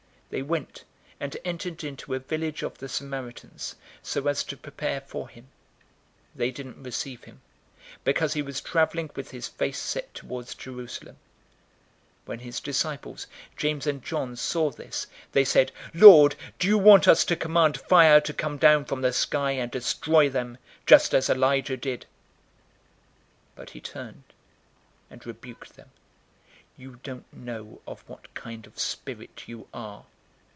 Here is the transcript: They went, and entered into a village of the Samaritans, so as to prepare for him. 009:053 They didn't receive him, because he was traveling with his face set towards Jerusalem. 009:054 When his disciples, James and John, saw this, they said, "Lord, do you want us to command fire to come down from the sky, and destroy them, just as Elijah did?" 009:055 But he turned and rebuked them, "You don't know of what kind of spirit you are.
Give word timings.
They 0.31 0.41
went, 0.43 0.85
and 1.19 1.35
entered 1.43 1.83
into 1.83 2.13
a 2.13 2.19
village 2.19 2.63
of 2.63 2.77
the 2.77 2.87
Samaritans, 2.87 3.75
so 4.01 4.29
as 4.29 4.45
to 4.45 4.55
prepare 4.55 5.01
for 5.01 5.27
him. 5.27 5.49
009:053 6.35 6.37
They 6.37 6.51
didn't 6.51 6.83
receive 6.83 7.25
him, 7.25 7.41
because 8.05 8.31
he 8.33 8.41
was 8.41 8.61
traveling 8.61 9.11
with 9.13 9.31
his 9.31 9.49
face 9.49 9.77
set 9.77 10.13
towards 10.13 10.55
Jerusalem. 10.55 11.17
009:054 12.25 12.27
When 12.27 12.39
his 12.39 12.61
disciples, 12.61 13.27
James 13.57 13.85
and 13.85 14.01
John, 14.01 14.37
saw 14.37 14.69
this, 14.71 15.07
they 15.33 15.43
said, 15.43 15.73
"Lord, 15.93 16.37
do 16.59 16.69
you 16.69 16.77
want 16.77 17.09
us 17.09 17.25
to 17.25 17.35
command 17.35 17.77
fire 17.77 18.21
to 18.21 18.33
come 18.33 18.57
down 18.57 18.85
from 18.85 19.01
the 19.01 19.11
sky, 19.11 19.51
and 19.51 19.69
destroy 19.69 20.29
them, 20.29 20.59
just 20.85 21.13
as 21.13 21.29
Elijah 21.29 21.75
did?" 21.75 22.05
009:055 23.57 23.57
But 23.57 23.69
he 23.71 23.81
turned 23.81 24.23
and 25.09 25.25
rebuked 25.27 25.75
them, 25.75 25.91
"You 26.77 27.01
don't 27.03 27.25
know 27.33 27.81
of 27.85 28.07
what 28.07 28.33
kind 28.33 28.65
of 28.65 28.79
spirit 28.79 29.43
you 29.47 29.67
are. 29.73 30.05